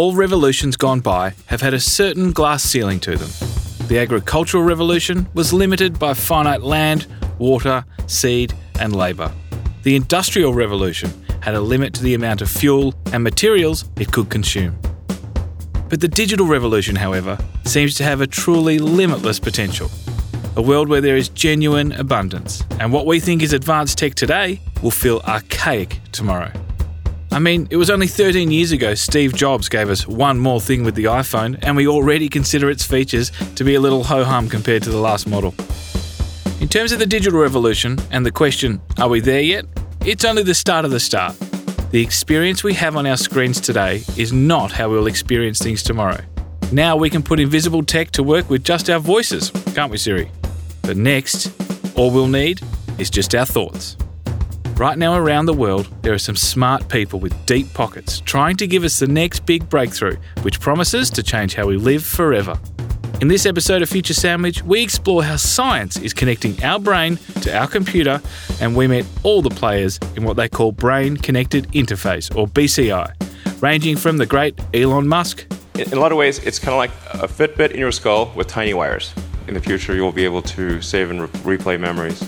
[0.00, 3.28] all revolutions gone by have had a certain glass ceiling to them.
[3.86, 7.06] The agricultural revolution was limited by finite land,
[7.38, 9.30] water, seed, and labour.
[9.82, 11.10] The industrial revolution
[11.42, 14.78] had a limit to the amount of fuel and materials it could consume.
[15.90, 17.36] But the digital revolution, however,
[17.66, 19.90] seems to have a truly limitless potential.
[20.56, 24.62] A world where there is genuine abundance, and what we think is advanced tech today
[24.82, 26.52] will feel archaic tomorrow.
[27.32, 30.82] I mean, it was only 13 years ago Steve Jobs gave us one more thing
[30.82, 34.48] with the iPhone, and we already consider its features to be a little ho hum
[34.48, 35.54] compared to the last model.
[36.60, 39.64] In terms of the digital revolution and the question, are we there yet?
[40.04, 41.38] It's only the start of the start.
[41.92, 46.20] The experience we have on our screens today is not how we'll experience things tomorrow.
[46.72, 50.30] Now we can put invisible tech to work with just our voices, can't we, Siri?
[50.82, 51.52] But next,
[51.96, 52.60] all we'll need
[52.98, 53.96] is just our thoughts.
[54.80, 58.66] Right now, around the world, there are some smart people with deep pockets trying to
[58.66, 62.58] give us the next big breakthrough, which promises to change how we live forever.
[63.20, 67.54] In this episode of Future Sandwich, we explore how science is connecting our brain to
[67.54, 68.22] our computer,
[68.58, 73.60] and we meet all the players in what they call Brain Connected Interface, or BCI,
[73.60, 75.44] ranging from the great Elon Musk.
[75.74, 76.90] In a lot of ways, it's kind of like
[77.22, 79.12] a Fitbit in your skull with tiny wires.
[79.46, 82.22] In the future, you'll be able to save and re- replay memories.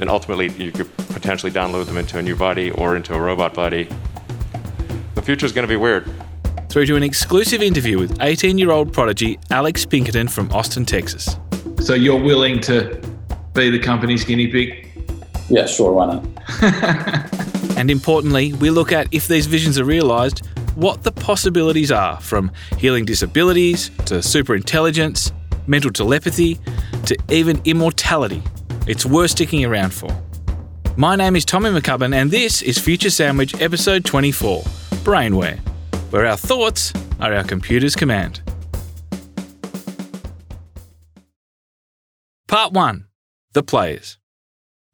[0.00, 3.54] And ultimately, you could potentially download them into a new body or into a robot
[3.54, 3.88] body.
[5.14, 6.08] The future is going to be weird
[6.70, 11.36] through to an exclusive interview with 18 year old prodigy Alex Pinkerton from Austin, Texas.
[11.80, 13.00] So you're willing to
[13.54, 14.88] be the company's guinea pig?
[15.48, 16.24] Yeah, sure, why not?
[17.76, 22.52] and importantly, we look at if these visions are realised, what the possibilities are from
[22.78, 25.32] healing disabilities to superintelligence,
[25.66, 26.58] mental telepathy,
[27.06, 28.42] to even immortality.
[28.90, 30.10] It's worth sticking around for.
[30.96, 34.62] My name is Tommy McCubbin, and this is Future Sandwich Episode 24
[35.04, 35.60] Brainware
[36.10, 38.40] where our thoughts are our computer's command.
[42.48, 43.06] Part 1
[43.52, 44.18] The Players.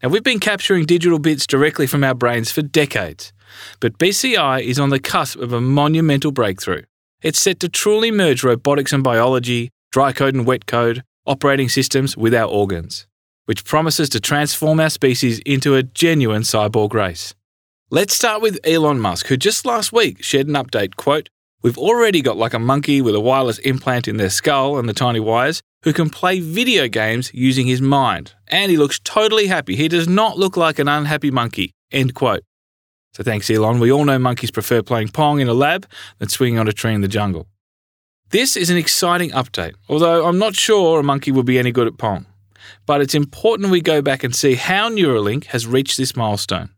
[0.02, 3.32] Now, we've been capturing digital bits directly from our brains for decades,
[3.80, 6.82] but BCI is on the cusp of a monumental breakthrough.
[7.22, 12.14] It's set to truly merge robotics and biology, dry code and wet code, operating systems
[12.14, 13.06] with our organs,
[13.46, 17.34] which promises to transform our species into a genuine cyborg race.
[17.90, 21.28] Let's start with Elon Musk, who just last week shared an update quote,
[21.62, 24.92] We've already got like a monkey with a wireless implant in their skull and the
[24.92, 28.34] tiny wires who can play video games using his mind.
[28.48, 29.74] And he looks totally happy.
[29.74, 31.72] He does not look like an unhappy monkey.
[31.90, 32.42] End quote.
[33.14, 33.80] So thanks, Elon.
[33.80, 35.86] We all know monkeys prefer playing Pong in a lab
[36.18, 37.46] than swinging on a tree in the jungle.
[38.30, 41.86] This is an exciting update, although I'm not sure a monkey would be any good
[41.86, 42.26] at Pong.
[42.86, 46.70] But it's important we go back and see how Neuralink has reached this milestone.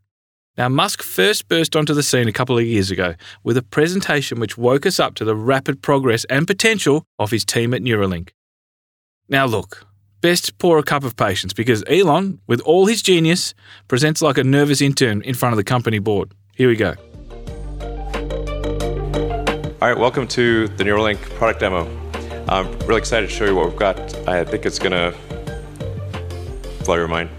[0.57, 4.39] Now, Musk first burst onto the scene a couple of years ago with a presentation
[4.39, 8.31] which woke us up to the rapid progress and potential of his team at Neuralink.
[9.29, 9.85] Now, look,
[10.21, 13.53] best pour a cup of patience because Elon, with all his genius,
[13.87, 16.33] presents like a nervous intern in front of the company board.
[16.55, 16.95] Here we go.
[19.81, 21.87] All right, welcome to the Neuralink product demo.
[22.49, 23.97] I'm really excited to show you what we've got.
[24.27, 25.17] I think it's going to
[26.89, 27.29] blow your mind.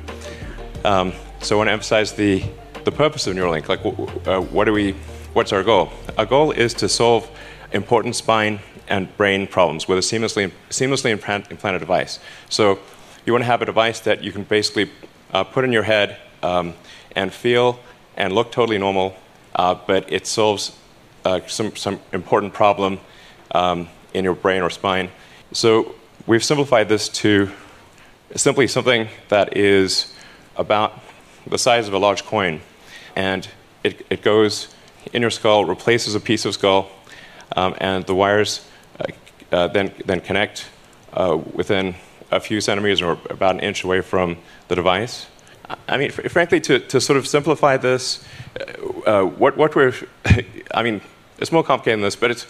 [0.84, 2.44] Um, so I want to emphasize the
[2.84, 3.66] the purpose of Neuralink.
[3.68, 3.84] Like,
[4.28, 4.92] uh, what do we?
[5.32, 5.90] What's our goal?
[6.16, 7.28] Our goal is to solve
[7.72, 12.20] important spine and brain problems with a seamlessly seamlessly implanted device.
[12.48, 12.78] So,
[13.26, 14.88] you want to have a device that you can basically
[15.32, 16.74] uh, put in your head um,
[17.16, 17.80] and feel
[18.16, 19.16] and look totally normal,
[19.56, 20.78] uh, but it solves
[21.24, 23.00] uh, some some important problem
[23.50, 25.10] um, in your brain or spine.
[25.50, 25.96] So,
[26.28, 27.50] we've simplified this to
[28.36, 30.14] simply something that is
[30.56, 31.00] about
[31.46, 32.60] the size of a large coin
[33.16, 33.48] and
[33.82, 34.74] it, it goes
[35.12, 36.91] in your skull, replaces a piece of skull,
[37.56, 38.66] um, and the wires
[39.00, 39.04] uh,
[39.52, 40.68] uh, then, then connect
[41.14, 41.94] uh, within
[42.30, 44.36] a few centimeters or about an inch away from
[44.68, 45.26] the device.
[45.88, 48.24] I mean, fr- frankly, to, to sort of simplify this,
[49.06, 49.94] uh, uh, what, what we're,
[50.74, 51.00] I mean,
[51.38, 52.47] it's more complicated than this, but it's,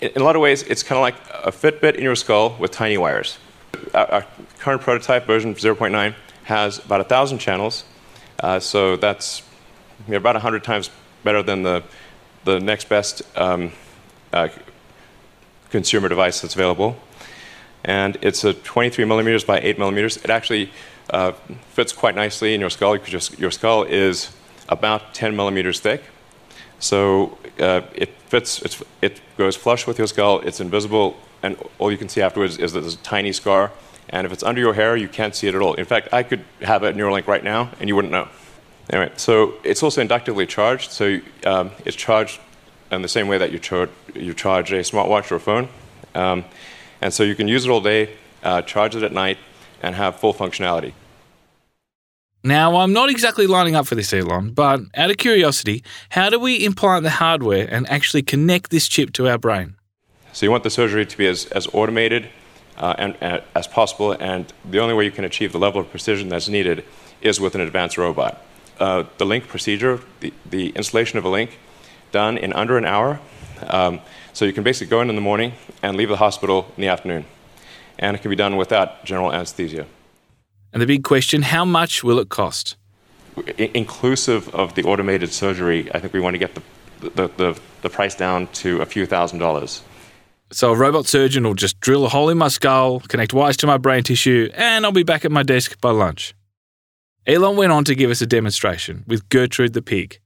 [0.00, 1.14] in a lot of ways, it's kind of like
[1.44, 3.38] a Fitbit in your skull with tiny wires.
[3.94, 4.26] Our, our
[4.58, 6.14] current prototype, version 0.9,
[6.44, 7.84] has about 1,000 channels.
[8.40, 9.42] Uh, so that's
[10.08, 10.90] you about 100 times
[11.22, 11.82] better than the,
[12.44, 13.72] the next best um,
[14.32, 14.48] uh,
[15.70, 16.96] consumer device that's available.
[17.84, 20.16] And it's a 23 millimeters by 8 millimeters.
[20.18, 20.70] It actually
[21.10, 21.32] uh,
[21.70, 24.30] fits quite nicely in your skull because your, your, skull is
[24.68, 26.02] about 10 millimeters thick.
[26.78, 31.98] So uh, it fits, it goes flush with your skull, it's invisible, and all you
[31.98, 33.72] can see afterwards is that there's a tiny scar.
[34.08, 35.74] And if it's under your hair, you can't see it at all.
[35.74, 38.28] In fact, I could have a Neuralink right now, and you wouldn't know.
[38.90, 42.40] Anyway, so it's also inductively charged, so um, it's charged
[42.90, 45.68] in the same way that you, char- you charge a smartwatch or a phone.
[46.14, 46.44] Um,
[47.00, 48.10] and so you can use it all day,
[48.42, 49.38] uh, charge it at night,
[49.82, 50.92] and have full functionality.
[52.44, 56.40] Now, I'm not exactly lining up for this, Elon, but out of curiosity, how do
[56.40, 59.76] we implant the hardware and actually connect this chip to our brain?
[60.32, 62.28] So you want the surgery to be as, as automated
[62.78, 65.90] uh, and, and, as possible, and the only way you can achieve the level of
[65.90, 66.84] precision that's needed
[67.20, 68.42] is with an advanced robot.
[68.80, 71.58] Uh, the link procedure, the, the installation of a link,
[72.12, 73.20] done in under an hour.
[73.66, 74.00] Um,
[74.32, 75.52] so you can basically go in in the morning
[75.82, 77.26] and leave the hospital in the afternoon.
[77.98, 79.86] And it can be done without general anesthesia.
[80.72, 82.76] And the big question how much will it cost?
[83.58, 86.62] Inclusive of the automated surgery, I think we want to get the,
[87.00, 89.82] the, the, the price down to a few thousand dollars.
[90.52, 93.66] So a robot surgeon will just drill a hole in my skull, connect wires to
[93.66, 96.34] my brain tissue, and I'll be back at my desk by lunch.
[97.26, 100.20] Elon went on to give us a demonstration with Gertrude the pig.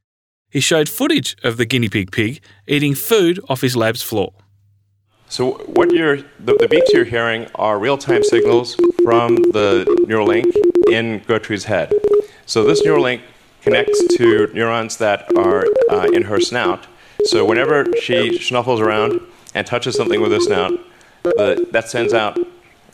[0.51, 4.33] He showed footage of the guinea pig pig eating food off his lab's floor.
[5.29, 8.75] So what you're the, the beeps you're hearing are real-time signals
[9.05, 10.53] from the Neuralink
[10.91, 11.93] in Gertrude's head.
[12.47, 13.21] So this Neuralink
[13.63, 16.87] connects to neurons that are uh, in her snout.
[17.27, 19.21] So whenever she snuffles around
[19.57, 20.79] and touches something with her snout,
[21.23, 22.39] the, that sends out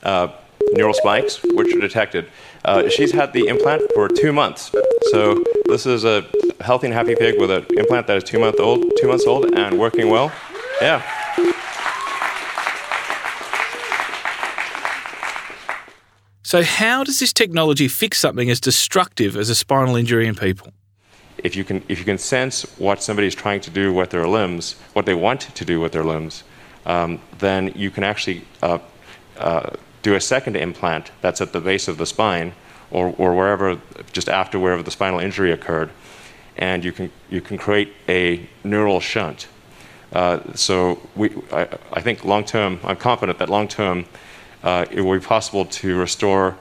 [0.05, 0.29] uh,
[0.73, 2.31] neural spikes, which are detected.
[2.65, 4.71] Uh, she's had the implant for two months.
[5.11, 6.25] So this is a
[6.61, 9.53] healthy and happy pig with an implant that is two month old, two months old,
[9.55, 10.33] and working well.
[10.81, 11.03] Yeah.
[16.45, 20.73] So, how does this technology fix something as destructive as a spinal injury in people?
[21.39, 24.29] If you can, if you can sense what somebody is trying to do with their
[24.29, 26.45] limbs, what they want to do with their limbs,
[26.87, 28.79] um, then you can actually uh,
[29.39, 29.71] uh,
[30.03, 32.53] do a second implant that's at the base of the spine
[32.91, 33.81] or, or wherever,
[34.13, 35.91] just after wherever the spinal injury occurred,
[36.57, 39.49] and you can, you can create a neural shunt.
[40.13, 44.05] Uh, so we, I, I think long term, I'm confident that long term,
[44.63, 46.57] uh, it will be possible to restore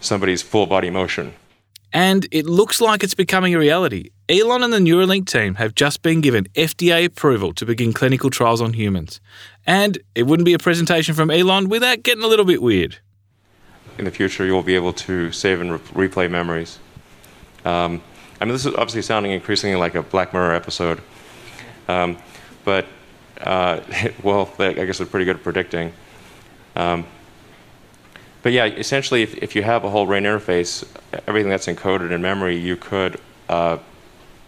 [0.00, 1.34] somebody's full body motion.
[1.92, 4.10] And it looks like it's becoming a reality.
[4.28, 8.60] Elon and the Neuralink team have just been given FDA approval to begin clinical trials
[8.60, 9.20] on humans.
[9.68, 12.98] And it wouldn't be a presentation from Elon without getting a little bit weird.
[13.98, 16.80] In the future, you'll be able to save and re- replay memories.
[17.64, 18.02] Um,
[18.40, 21.00] I mean, this is obviously sounding increasingly like a Black Mirror episode.
[21.86, 22.18] Um,
[22.64, 22.86] but,
[23.40, 23.80] uh,
[24.24, 25.92] well, I guess they're pretty good at predicting.
[26.74, 27.06] Um,
[28.42, 30.84] but yeah, essentially, if, if you have a whole brain interface,
[31.28, 33.78] everything that's encoded in memory, you could uh,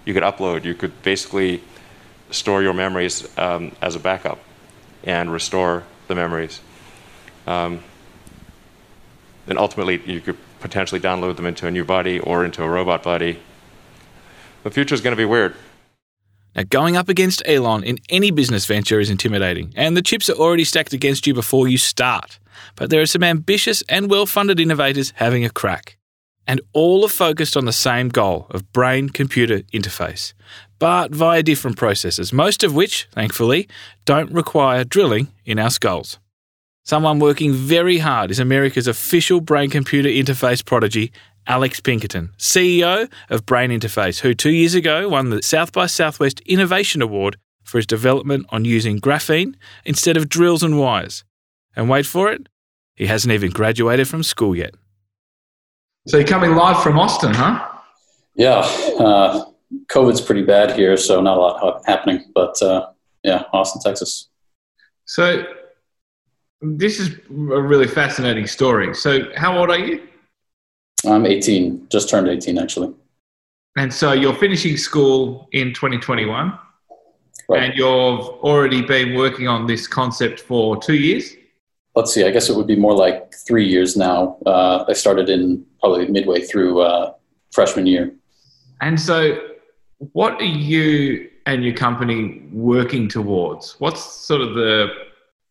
[0.08, 0.64] you could upload.
[0.64, 1.62] You could basically
[2.31, 4.38] store your memories um, as a backup
[5.05, 6.62] and restore the memories.
[7.46, 7.81] Um,
[9.46, 13.02] and ultimately, you could potentially download them into a new body or into a robot
[13.02, 13.38] body.
[14.62, 15.55] The future is going to be weird.
[16.56, 20.37] Now, going up against Elon in any business venture is intimidating, and the chips are
[20.37, 22.38] already stacked against you before you start.
[22.76, 25.98] But there are some ambitious and well funded innovators having a crack.
[26.49, 30.33] And all are focused on the same goal of brain computer interface,
[30.79, 33.69] but via different processes, most of which, thankfully,
[34.06, 36.19] don't require drilling in our skulls.
[36.85, 41.12] Someone working very hard is America's official brain computer interface prodigy,
[41.47, 46.41] Alex Pinkerton, CEO of Brain Interface, who two years ago won the South by Southwest
[46.47, 51.25] Innovation Award for his development on using graphene instead of drills and wires.
[51.76, 52.49] And wait for it,
[52.95, 54.75] he hasn't even graduated from school yet.
[56.09, 57.69] So you're coming live from Austin, huh?
[58.35, 58.61] Yeah,
[58.99, 59.45] uh,
[59.88, 62.25] COVID's pretty bad here, so not a lot happening.
[62.35, 62.87] But uh,
[63.23, 64.29] yeah, Austin, Texas.
[65.05, 65.45] So
[66.62, 68.95] this is a really fascinating story.
[68.95, 70.09] So how old are you?
[71.07, 72.95] I'm 18, just turned 18 actually.
[73.77, 76.59] And so you're finishing school in 2021,
[77.50, 77.62] Right.
[77.62, 81.35] and you've already been working on this concept for two years.
[81.99, 82.25] Let's see.
[82.25, 84.38] I guess it would be more like three years now.
[84.47, 87.12] Uh, I started in probably midway through uh,
[87.50, 88.14] freshman year.
[88.81, 89.37] And so,
[90.12, 93.73] what are you and your company working towards?
[93.81, 94.87] What's sort of the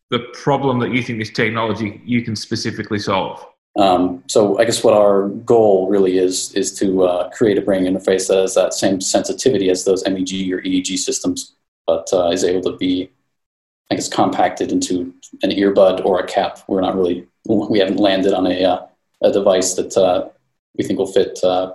[0.10, 3.46] the problem that you think this technology you can specifically solve?
[3.78, 7.84] Um, so I guess what our goal really is is to uh, create a brain
[7.84, 12.46] interface that has that same sensitivity as those MEG or EEG systems, but uh, is
[12.46, 13.12] able to be,
[13.96, 15.14] guess, compacted into
[15.44, 16.60] an earbud or a cap.
[16.68, 18.88] We're not really, we haven't landed on a uh,
[19.22, 20.30] a device that uh,
[20.78, 21.74] we think will fit uh,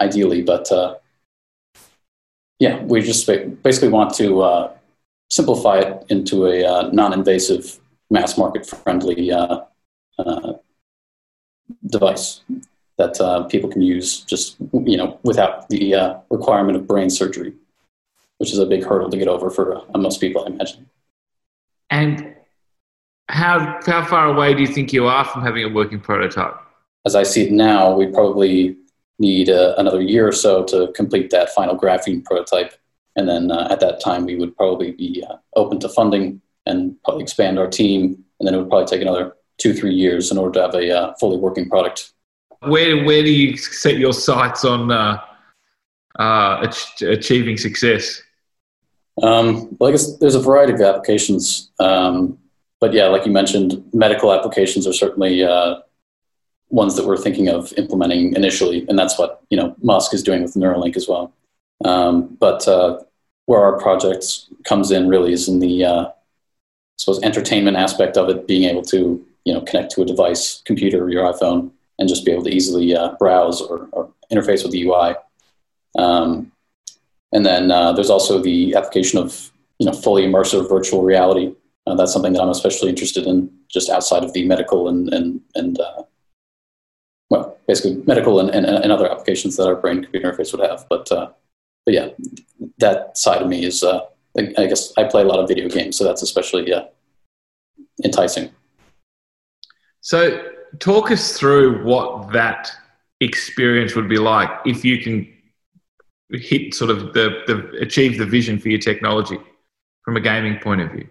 [0.00, 0.96] ideally, but uh,
[2.58, 3.26] yeah, we just
[3.62, 4.72] basically want to uh,
[5.30, 7.78] simplify it into a non-invasive,
[8.10, 9.30] mass market friendly
[11.86, 12.40] device
[12.98, 17.54] that uh, people can use just you know without the uh, requirement of brain surgery.
[18.38, 20.88] which is a big hurdle to get over for uh, most people, I imagine.
[21.92, 22.34] And
[23.28, 26.56] how how far away do you think you are from having a working prototype?
[27.04, 28.76] As I see it now, we probably
[29.18, 32.72] need uh, another year or so to complete that final graphene prototype,
[33.14, 36.96] and then uh, at that time we would probably be uh, open to funding and
[37.04, 40.38] probably expand our team, and then it would probably take another two three years in
[40.38, 42.14] order to have a uh, fully working product.
[42.60, 45.20] Where where do you set your sights on uh,
[46.18, 46.72] uh,
[47.02, 48.22] achieving success?
[49.20, 51.70] Um, well, I guess there's a variety of applications.
[51.78, 52.38] Um,
[52.80, 55.76] but yeah, like you mentioned, medical applications are certainly uh,
[56.68, 60.42] ones that we're thinking of implementing initially, and that's what you know Musk is doing
[60.42, 61.32] with Neuralink as well.
[61.84, 63.00] Um, but uh,
[63.46, 64.24] where our project
[64.64, 66.12] comes in really is in the uh, I
[66.96, 71.08] suppose entertainment aspect of it, being able to you know connect to a device, computer,
[71.10, 74.82] your iPhone, and just be able to easily uh, browse or, or, interface with the
[74.84, 75.14] UI.
[75.98, 76.51] Um,
[77.32, 81.54] and then uh, there's also the application of you know fully immersive virtual reality.
[81.86, 85.40] Uh, that's something that I'm especially interested in, just outside of the medical and and
[85.54, 86.02] and uh,
[87.30, 90.84] well, basically medical and, and, and, other applications that our brain computer interface would have.
[90.90, 91.30] But uh,
[91.86, 92.08] but yeah,
[92.78, 94.00] that side of me is uh,
[94.36, 96.84] I guess I play a lot of video games, so that's especially uh,
[98.04, 98.50] enticing.
[100.00, 100.44] So
[100.78, 102.70] talk us through what that
[103.20, 105.32] experience would be like if you can
[106.38, 109.38] hit sort of the, the achieve the vision for your technology
[110.04, 111.08] from a gaming point of view?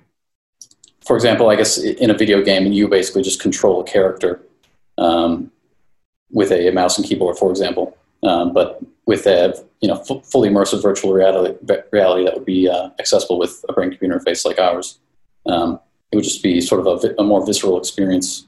[1.05, 4.41] For example, I guess in a video game, and you basically just control a character
[4.97, 5.51] um,
[6.31, 7.97] with a, mouse and keyboard, for example.
[8.23, 11.57] Um, but with a you know f- fully immersive virtual reality,
[11.91, 14.99] reality that would be uh, accessible with a brain computer interface like ours,
[15.47, 15.79] um,
[16.11, 18.45] it would just be sort of a, a more visceral experience.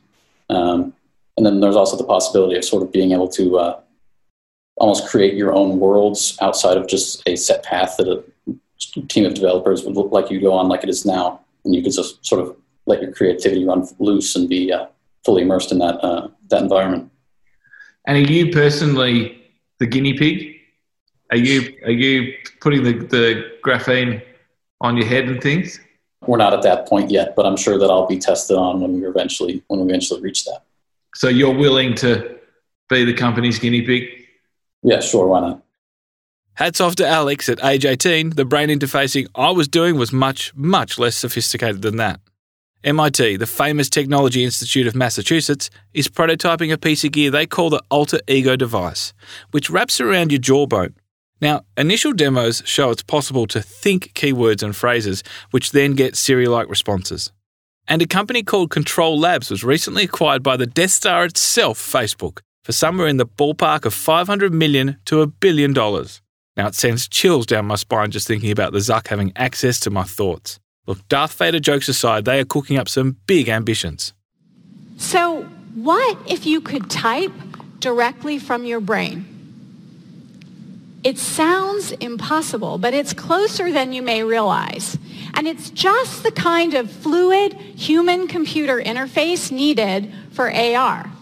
[0.50, 0.94] Um,
[1.36, 3.80] and then there's also the possibility of sort of being able to uh,
[4.78, 9.34] almost create your own worlds outside of just a set path that a team of
[9.34, 11.42] developers would look like you go on like it is now.
[11.64, 14.88] And you could just sort of let your creativity run loose and be uh,
[15.26, 17.10] fully immersed in that, uh, that environment.
[18.08, 19.42] And are you personally
[19.80, 20.56] the guinea pig?
[21.32, 24.22] Are you, are you putting the, the graphene
[24.82, 25.80] on your head and things?
[26.26, 28.94] We're not at that point yet, but I'm sure that I'll be tested on when
[28.94, 30.64] we eventually when we eventually reach that.
[31.16, 32.38] So you're willing to
[32.90, 34.23] be the company's guinea pig?
[34.84, 35.28] Yeah, sure.
[35.28, 35.64] Why not?
[36.56, 38.32] Hats off to Alex at age 18.
[38.32, 42.20] The brain interfacing I was doing was much, much less sophisticated than that.
[42.84, 47.70] MIT, the famous Technology Institute of Massachusetts, is prototyping a piece of gear they call
[47.70, 49.14] the Alter Ego device,
[49.52, 50.94] which wraps around your jawbone.
[51.40, 56.46] Now, initial demos show it's possible to think keywords and phrases, which then get Siri
[56.46, 57.32] like responses.
[57.88, 62.40] And a company called Control Labs was recently acquired by the Death Star itself, Facebook,
[62.64, 66.22] for somewhere in the ballpark of 500 million to a billion dollars.
[66.56, 69.90] Now it sends chills down my spine just thinking about the Zuck having access to
[69.90, 70.60] my thoughts.
[70.86, 74.14] Look, Darth Vader jokes aside, they are cooking up some big ambitions.
[74.98, 75.44] So,
[75.76, 77.32] what if you could type
[77.80, 79.26] directly from your brain?
[81.04, 84.98] It sounds impossible, but it's closer than you may realize.
[85.34, 91.13] And it's just the kind of fluid human-computer interface needed for AR.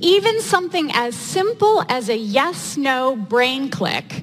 [0.00, 4.22] Even something as simple as a yes-no brain click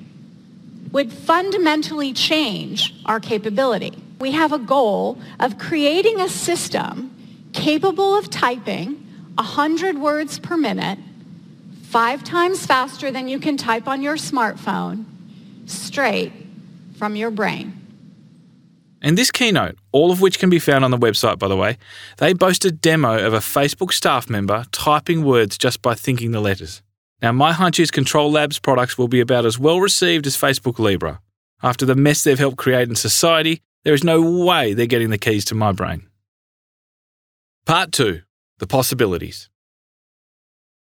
[0.92, 3.94] would fundamentally change our capability.
[4.20, 7.12] We have a goal of creating a system
[7.52, 8.94] capable of typing
[9.36, 10.98] 100 words per minute,
[11.84, 15.04] five times faster than you can type on your smartphone,
[15.66, 16.32] straight
[16.98, 17.85] from your brain.
[19.02, 21.78] In this keynote, all of which can be found on the website, by the way,
[22.18, 26.40] they boast a demo of a Facebook staff member typing words just by thinking the
[26.40, 26.82] letters.
[27.22, 30.80] Now, my hunch is Control Labs products will be about as well received as Facebook
[30.80, 31.22] Libra.
[31.62, 35.18] After the mess they've helped create in society, there is no way they're getting the
[35.18, 36.08] keys to my brain.
[37.66, 38.22] Part 2
[38.60, 39.50] The Possibilities.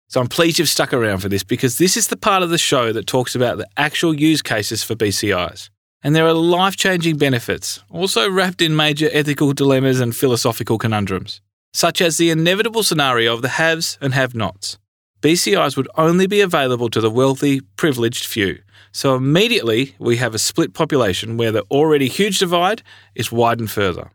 [0.07, 2.57] So I'm pleased you've stuck around for this because this is the part of the
[2.57, 5.69] show that talks about the actual use cases for BCIs
[6.03, 11.41] and there are life changing benefits, also wrapped in major ethical dilemmas and philosophical conundrums,
[11.73, 14.77] such as the inevitable scenario of the haves and have nots.
[15.21, 18.59] BCIs would only be available to the wealthy, privileged few,
[18.91, 22.83] so immediately we have a split population where the already huge divide
[23.15, 24.11] is widened further.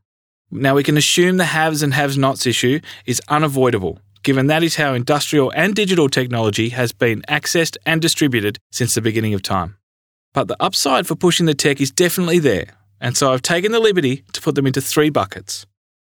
[0.50, 4.76] Now we can assume the haves and have nots issue is unavoidable, given that is
[4.76, 9.77] how industrial and digital technology has been accessed and distributed since the beginning of time.
[10.38, 12.66] But the upside for pushing the tech is definitely there,
[13.00, 15.66] and so I've taken the liberty to put them into three buckets.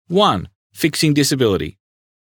[0.08, 1.77] One, fixing disability.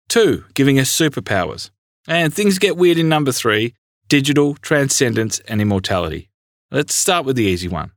[0.09, 1.71] Two, giving us superpowers.
[2.07, 3.75] And things get weird in number three
[4.07, 6.31] digital, transcendence, and immortality.
[6.71, 7.91] Let's start with the easy one.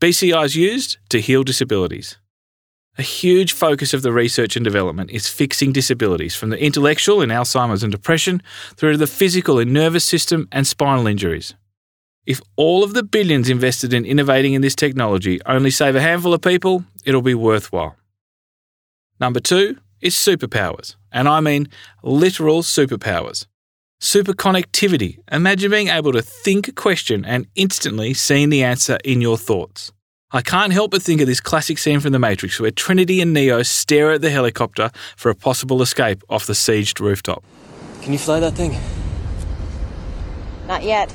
[0.00, 2.18] BCI is used to heal disabilities.
[2.96, 7.30] A huge focus of the research and development is fixing disabilities from the intellectual in
[7.30, 8.40] Alzheimer's and depression
[8.76, 11.56] through to the physical in nervous system and spinal injuries.
[12.24, 16.32] If all of the billions invested in innovating in this technology only save a handful
[16.32, 17.96] of people, it'll be worthwhile.
[19.18, 21.68] Number two is superpowers, and I mean
[22.02, 23.46] literal superpowers.
[24.00, 25.18] Superconnectivity.
[25.30, 29.92] Imagine being able to think a question and instantly seeing the answer in your thoughts.
[30.32, 33.32] I can't help but think of this classic scene from The Matrix where Trinity and
[33.32, 37.44] Neo stare at the helicopter for a possible escape off the sieged rooftop.
[38.00, 38.76] Can you fly that thing?
[40.66, 41.14] Not yet.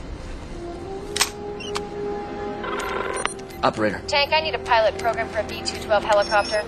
[3.64, 4.02] Operator.
[4.08, 6.64] Tank, I need a pilot program for a B 212 helicopter.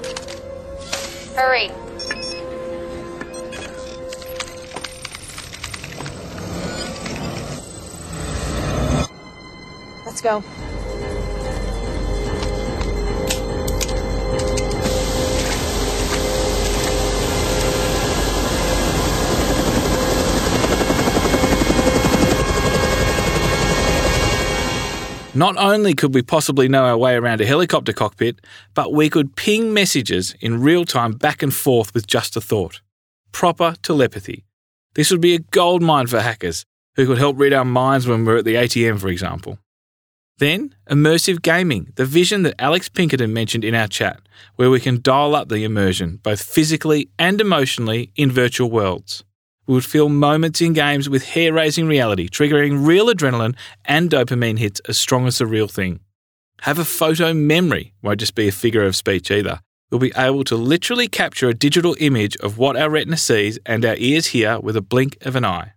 [1.35, 1.69] Hurry.
[10.05, 10.43] Let's go.
[25.39, 28.41] Not only could we possibly know our way around a helicopter cockpit,
[28.73, 32.81] but we could ping messages in real time back and forth with just a thought.
[33.31, 34.43] Proper telepathy.
[34.95, 36.65] This would be a goldmine for hackers
[36.97, 39.57] who could help read our minds when we're at the ATM, for example.
[40.39, 44.19] Then, immersive gaming, the vision that Alex Pinkerton mentioned in our chat,
[44.57, 49.23] where we can dial up the immersion, both physically and emotionally, in virtual worlds.
[49.69, 54.57] We would feel moments in games with hair raising reality, triggering real adrenaline and dopamine
[54.57, 55.99] hits as strong as the real thing.
[56.61, 59.59] Have a photo memory, won't just be a figure of speech either.
[59.91, 63.85] We'll be able to literally capture a digital image of what our retina sees and
[63.85, 65.73] our ears hear with a blink of an eye.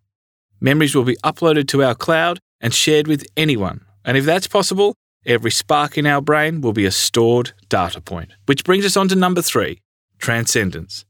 [0.58, 3.84] Memories will be uploaded to our cloud and shared with anyone.
[4.06, 4.94] And if that's possible,
[5.26, 8.30] every spark in our brain will be a stored data point.
[8.46, 9.80] Which brings us on to number three
[10.18, 11.04] transcendence.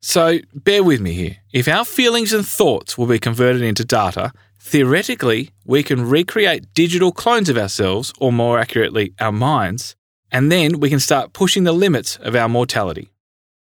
[0.00, 1.36] So bear with me here.
[1.52, 7.10] If our feelings and thoughts will be converted into data, theoretically, we can recreate digital
[7.10, 9.96] clones of ourselves, or more accurately, our minds,
[10.30, 13.10] and then we can start pushing the limits of our mortality.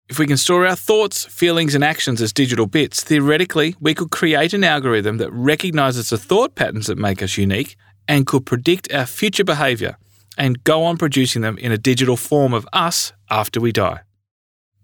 [0.08, 4.10] If we can store our thoughts, feelings, and actions as digital bits, theoretically, we could
[4.10, 7.76] create an algorithm that recognizes the thought patterns that make us unique
[8.08, 9.96] and could predict our future behavior
[10.38, 14.00] and go on producing them in a digital form of us after we die.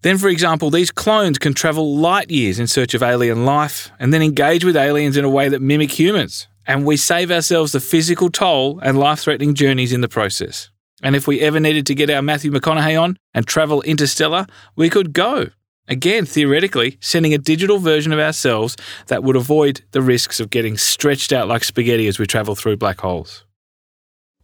[0.02, 4.14] Then, for example, these clones can travel light years in search of alien life and
[4.14, 6.46] then engage with aliens in a way that mimic humans.
[6.66, 10.70] And we save ourselves the physical toll and life threatening journeys in the process.
[11.02, 14.90] And if we ever needed to get our Matthew McConaughey on and travel interstellar, we
[14.90, 15.46] could go.
[15.88, 20.76] Again, theoretically, sending a digital version of ourselves that would avoid the risks of getting
[20.76, 23.46] stretched out like spaghetti as we travel through black holes.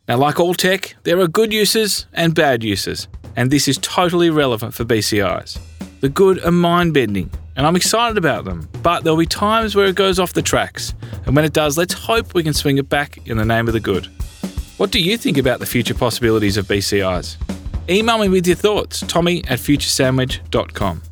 [0.09, 4.31] Now, like all tech, there are good uses and bad uses, and this is totally
[4.31, 5.59] relevant for BCIs.
[6.01, 9.87] The good are mind bending, and I'm excited about them, but there'll be times where
[9.87, 10.95] it goes off the tracks,
[11.27, 13.75] and when it does, let's hope we can swing it back in the name of
[13.75, 14.07] the good.
[14.77, 17.37] What do you think about the future possibilities of BCIs?
[17.89, 21.03] Email me with your thoughts, tommy at futuresandwich.com.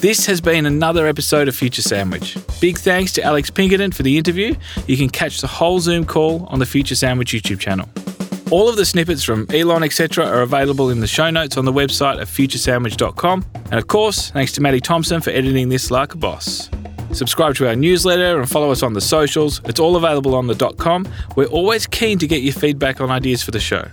[0.00, 2.36] This has been another episode of Future Sandwich.
[2.60, 4.54] Big thanks to Alex Pinkerton for the interview.
[4.86, 7.88] You can catch the whole Zoom call on the Future Sandwich YouTube channel.
[8.52, 11.72] All of the snippets from Elon, etc., are available in the show notes on the
[11.72, 13.44] website at futuresandwich.com.
[13.54, 16.70] And of course, thanks to Maddie Thompson for editing this like a boss.
[17.12, 19.60] Subscribe to our newsletter and follow us on the socials.
[19.64, 21.08] It's all available on the .com.
[21.34, 23.88] We're always keen to get your feedback on ideas for the show.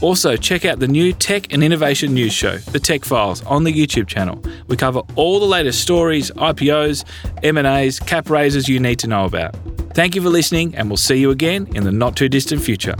[0.00, 3.72] Also, check out the new tech and innovation news show, The Tech Files, on the
[3.72, 4.40] YouTube channel.
[4.68, 7.04] We cover all the latest stories, IPOs,
[7.42, 9.56] M&As, cap raises you need to know about.
[9.94, 12.94] Thank you for listening, and we'll see you again in the not too distant future.